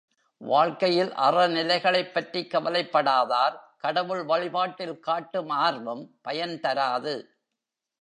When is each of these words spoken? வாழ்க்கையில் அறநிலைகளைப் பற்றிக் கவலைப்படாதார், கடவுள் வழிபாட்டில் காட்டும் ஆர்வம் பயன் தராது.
வாழ்க்கையில் 0.41 1.09
அறநிலைகளைப் 1.09 2.13
பற்றிக் 2.13 2.53
கவலைப்படாதார், 2.53 3.55
கடவுள் 3.77 4.23
வழிபாட்டில் 4.23 4.99
காட்டும் 4.99 5.49
ஆர்வம் 5.49 6.17
பயன் 6.21 6.59
தராது. 6.59 7.15